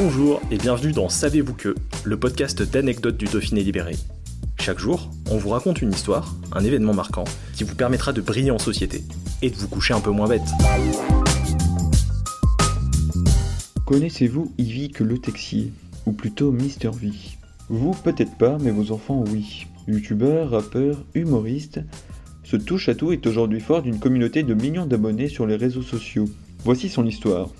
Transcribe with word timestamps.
Bonjour 0.00 0.40
et 0.52 0.58
bienvenue 0.58 0.92
dans 0.92 1.08
Savez-vous 1.08 1.54
que, 1.54 1.74
le 2.04 2.16
podcast 2.16 2.62
d'anecdotes 2.62 3.16
du 3.16 3.24
Dauphiné 3.24 3.64
libéré. 3.64 3.96
Chaque 4.60 4.78
jour, 4.78 5.10
on 5.28 5.38
vous 5.38 5.48
raconte 5.48 5.82
une 5.82 5.90
histoire, 5.90 6.36
un 6.52 6.62
événement 6.62 6.94
marquant, 6.94 7.24
qui 7.56 7.64
vous 7.64 7.74
permettra 7.74 8.12
de 8.12 8.20
briller 8.20 8.52
en 8.52 8.60
société 8.60 9.02
et 9.42 9.50
de 9.50 9.56
vous 9.56 9.66
coucher 9.66 9.94
un 9.94 10.00
peu 10.00 10.12
moins 10.12 10.28
bête. 10.28 10.46
Connaissez-vous 13.86 14.54
que 14.94 15.02
le 15.02 15.18
Texier 15.18 15.72
Ou 16.06 16.12
plutôt 16.12 16.52
Mister 16.52 16.90
V? 16.94 17.10
Vous 17.68 17.90
peut-être 17.90 18.38
pas, 18.38 18.56
mais 18.60 18.70
vos 18.70 18.92
enfants 18.92 19.24
oui. 19.32 19.66
Youtubeur, 19.88 20.50
rappeur, 20.50 21.02
humoriste, 21.14 21.80
ce 22.44 22.54
touche 22.54 22.88
à 22.88 22.94
tout 22.94 23.10
est 23.10 23.26
aujourd'hui 23.26 23.58
fort 23.58 23.82
d'une 23.82 23.98
communauté 23.98 24.44
de 24.44 24.54
millions 24.54 24.86
d'abonnés 24.86 25.28
sur 25.28 25.44
les 25.44 25.56
réseaux 25.56 25.82
sociaux. 25.82 26.28
Voici 26.62 26.88
son 26.88 27.04
histoire. 27.04 27.50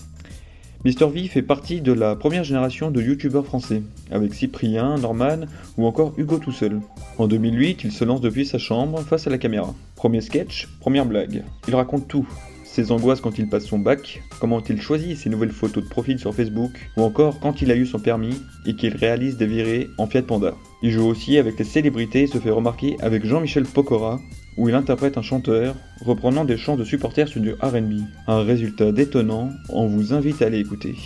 Mister 0.85 1.07
V 1.07 1.27
fait 1.27 1.43
partie 1.43 1.81
de 1.81 1.93
la 1.93 2.15
première 2.15 2.45
génération 2.45 2.93
de 2.93 3.03
youtubeurs 3.03 3.45
français, 3.45 3.83
avec 4.13 4.33
Cyprien, 4.33 4.97
Norman 4.97 5.41
ou 5.77 5.87
encore 5.87 6.15
Hugo 6.17 6.39
tout 6.39 6.53
seul. 6.53 6.81
En 7.19 7.27
2008, 7.27 7.81
il 7.83 7.91
se 7.91 8.05
lance 8.05 8.21
depuis 8.21 8.47
sa 8.47 8.59
chambre 8.59 9.01
face 9.01 9.27
à 9.27 9.31
la 9.31 9.39
caméra. 9.39 9.75
Premier 9.97 10.21
sketch, 10.21 10.69
première 10.79 11.05
blague. 11.05 11.43
Il 11.67 11.75
raconte 11.75 12.07
tout. 12.07 12.29
Ses 12.65 12.93
angoisses 12.93 13.21
quand 13.21 13.39
il 13.39 13.49
passe 13.49 13.65
son 13.65 13.81
bac, 13.81 14.23
comment 14.39 14.63
il 14.63 14.81
choisit 14.81 15.17
ses 15.17 15.31
nouvelles 15.31 15.51
photos 15.51 15.83
de 15.83 15.89
profil 15.89 16.21
sur 16.21 16.33
Facebook, 16.33 16.71
ou 16.97 17.03
encore 17.03 17.41
quand 17.41 17.61
il 17.61 17.73
a 17.73 17.75
eu 17.75 17.85
son 17.85 17.99
permis 17.99 18.41
et 18.65 18.77
qu'il 18.77 18.95
réalise 18.95 19.37
des 19.37 19.47
virées 19.47 19.89
en 19.99 20.07
Fiat 20.07 20.23
Panda. 20.23 20.55
Il 20.85 20.93
joue 20.93 21.07
aussi 21.07 21.39
avec 21.39 21.59
les 21.59 21.65
célébrités 21.65 22.23
et 22.23 22.27
se 22.29 22.39
fait 22.39 22.51
remarquer 22.51 22.97
avec 23.01 23.27
Jean-Michel 23.27 23.65
Pokora, 23.65 24.21
où 24.59 24.69
il 24.69 24.75
interprète 24.75 25.17
un 25.17 25.23
chanteur 25.23 25.77
reprenant 26.05 26.45
des 26.45 26.57
chants 26.57 26.77
de 26.77 26.85
supporters 26.85 27.29
sur 27.29 27.41
du 27.41 27.53
RB. 27.53 28.01
Un 28.27 28.43
résultat 28.43 28.91
détonnant, 28.93 29.51
on 29.69 29.87
vous 29.87 30.13
invite 30.13 30.43
à 30.43 30.47
aller 30.47 30.59
écouter. 30.59 30.97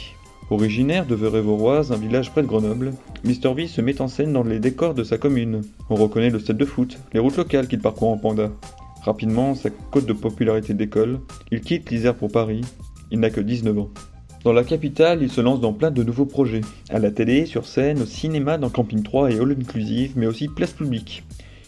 Originaire 0.50 1.06
de 1.06 1.14
Verré-Vauroise, 1.14 1.92
un 1.92 1.96
village 1.96 2.30
près 2.30 2.42
de 2.42 2.46
Grenoble, 2.46 2.92
Mr 3.24 3.54
V 3.54 3.66
se 3.68 3.80
met 3.80 4.00
en 4.00 4.08
scène 4.08 4.32
dans 4.32 4.42
les 4.42 4.58
décors 4.58 4.94
de 4.94 5.04
sa 5.04 5.18
commune. 5.18 5.60
On 5.90 5.94
reconnaît 5.94 6.30
le 6.30 6.38
stade 6.38 6.56
de 6.56 6.64
foot, 6.64 6.98
les 7.12 7.20
routes 7.20 7.36
locales 7.36 7.68
qu'il 7.68 7.78
parcourt 7.78 8.10
en 8.10 8.18
panda. 8.18 8.50
Rapidement, 9.02 9.54
sa 9.54 9.70
cote 9.70 10.06
de 10.06 10.12
popularité 10.12 10.74
décolle, 10.74 11.20
il 11.50 11.60
quitte 11.60 11.90
l'Isère 11.90 12.14
pour 12.14 12.32
Paris, 12.32 12.62
il 13.10 13.20
n'a 13.20 13.30
que 13.30 13.40
19 13.40 13.78
ans. 13.78 13.90
Dans 14.44 14.52
la 14.52 14.64
capitale, 14.64 15.22
il 15.22 15.30
se 15.30 15.40
lance 15.40 15.60
dans 15.60 15.72
plein 15.72 15.90
de 15.90 16.02
nouveaux 16.02 16.26
projets. 16.26 16.62
À 16.88 16.98
la 16.98 17.10
télé, 17.10 17.46
sur 17.46 17.66
scène, 17.66 18.02
au 18.02 18.06
cinéma, 18.06 18.58
dans 18.58 18.70
Camping 18.70 19.02
3 19.02 19.30
et 19.30 19.38
All 19.38 19.52
Inclusive, 19.52 20.12
mais 20.16 20.26
aussi 20.26 20.48
place 20.48 20.72
publique. 20.72 21.22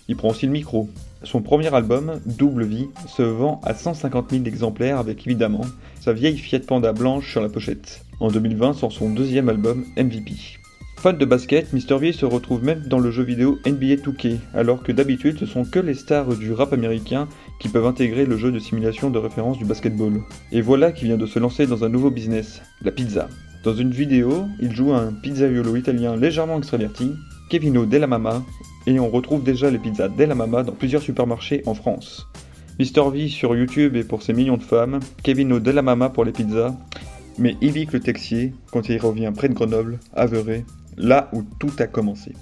Il 0.08 0.16
prend 0.16 0.30
aussi 0.30 0.46
le 0.46 0.52
micro. 0.52 0.88
Son 1.24 1.40
premier 1.40 1.74
album, 1.74 2.20
Double 2.26 2.64
Vie, 2.64 2.88
se 3.06 3.22
vend 3.22 3.60
à 3.64 3.74
150 3.74 4.30
000 4.30 4.44
exemplaires 4.44 4.98
avec 4.98 5.26
évidemment 5.26 5.64
sa 6.00 6.12
vieille 6.12 6.36
Fiat 6.36 6.60
Panda 6.60 6.92
blanche 6.92 7.30
sur 7.30 7.40
la 7.40 7.48
pochette. 7.48 8.04
En 8.20 8.28
2020 8.28 8.74
sort 8.74 8.92
son 8.92 9.10
deuxième 9.10 9.48
album, 9.48 9.84
MVP. 9.96 10.32
Fan 10.98 11.16
de 11.16 11.24
basket, 11.24 11.72
Mr 11.72 11.98
V 11.98 12.12
se 12.12 12.26
retrouve 12.26 12.62
même 12.62 12.84
dans 12.86 12.98
le 12.98 13.10
jeu 13.10 13.22
vidéo 13.22 13.58
NBA 13.66 13.96
2K, 13.96 14.38
alors 14.54 14.82
que 14.82 14.92
d'habitude 14.92 15.38
ce 15.38 15.46
sont 15.46 15.64
que 15.64 15.78
les 15.78 15.94
stars 15.94 16.36
du 16.36 16.52
rap 16.52 16.72
américain 16.72 17.26
qui 17.58 17.68
peuvent 17.68 17.86
intégrer 17.86 18.26
le 18.26 18.36
jeu 18.36 18.52
de 18.52 18.58
simulation 18.58 19.10
de 19.10 19.18
référence 19.18 19.58
du 19.58 19.64
basketball. 19.64 20.20
Et 20.52 20.60
voilà 20.60 20.92
qu'il 20.92 21.08
vient 21.08 21.16
de 21.16 21.26
se 21.26 21.38
lancer 21.38 21.66
dans 21.66 21.84
un 21.84 21.88
nouveau 21.88 22.10
business, 22.10 22.60
la 22.82 22.90
pizza. 22.90 23.28
Dans 23.64 23.74
une 23.74 23.90
vidéo, 23.90 24.44
il 24.60 24.74
joue 24.74 24.92
un 24.92 25.12
pizzaiolo 25.12 25.76
italien 25.76 26.16
légèrement 26.16 26.58
extraverti, 26.58 27.12
Kevino 27.48 27.86
Della 27.86 28.06
Mama, 28.06 28.42
et 28.86 29.00
on 29.00 29.08
retrouve 29.08 29.42
déjà 29.42 29.70
les 29.70 29.78
pizzas 29.78 30.08
Della 30.08 30.34
Mama 30.34 30.62
dans 30.62 30.72
plusieurs 30.72 31.02
supermarchés 31.02 31.62
en 31.66 31.74
France. 31.74 32.26
Mr 32.78 33.10
V 33.12 33.28
sur 33.28 33.54
YouTube 33.54 33.96
et 33.96 34.04
pour 34.04 34.22
ses 34.22 34.32
millions 34.32 34.56
de 34.56 34.62
femmes, 34.62 35.00
Kevino 35.22 35.60
Della 35.60 35.82
Mama 35.82 36.10
pour 36.10 36.24
les 36.24 36.32
pizzas, 36.32 36.74
mais 37.38 37.56
Yvick 37.60 37.92
le 37.92 38.00
Texier 38.00 38.52
quand 38.72 38.88
il 38.88 39.00
revient 39.00 39.32
près 39.34 39.48
de 39.48 39.54
Grenoble, 39.54 40.00
averé, 40.12 40.64
là 40.96 41.30
où 41.32 41.42
tout 41.58 41.72
a 41.78 41.86
commencé. 41.86 42.32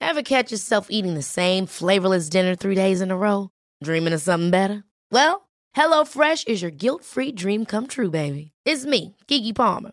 Ever 0.00 0.22
catch 0.22 0.52
yourself 0.52 0.88
eating 0.90 1.14
the 1.14 1.22
same 1.22 1.66
flavorless 1.66 2.28
dinner 2.28 2.54
three 2.54 2.76
days 2.76 3.00
in 3.00 3.10
a 3.10 3.16
row? 3.16 3.50
Dreaming 3.82 4.12
of 4.12 4.20
something 4.20 4.50
better? 4.50 4.84
Well, 5.10 5.48
HelloFresh 5.76 6.46
is 6.46 6.62
your 6.62 6.70
guilt-free 6.70 7.32
dream 7.32 7.64
come 7.64 7.86
true, 7.86 8.10
baby. 8.10 8.52
It's 8.64 8.84
me, 8.84 9.16
Kiki 9.26 9.52
Palmer. 9.52 9.92